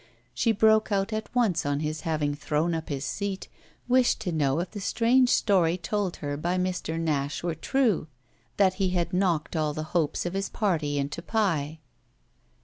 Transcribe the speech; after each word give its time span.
She 0.33 0.51
broke 0.51 0.91
out 0.91 1.13
at 1.13 1.29
once 1.35 1.63
on 1.63 1.81
his 1.81 2.01
having 2.01 2.33
thrown 2.33 2.73
up 2.73 2.89
his 2.89 3.05
seat, 3.05 3.47
wished 3.87 4.19
to 4.21 4.31
know 4.31 4.59
if 4.59 4.71
the 4.71 4.79
strange 4.79 5.29
story 5.29 5.77
told 5.77 6.15
her 6.25 6.37
by 6.37 6.57
Mr. 6.57 6.99
Nash 6.99 7.43
were 7.43 7.53
true 7.53 8.07
that 8.57 8.73
he 8.81 8.89
had 8.97 9.13
knocked 9.13 9.55
all 9.55 9.75
the 9.75 9.83
hopes 9.93 10.25
of 10.25 10.33
his 10.33 10.49
party 10.49 10.97
into 10.97 11.21
pie. 11.21 11.81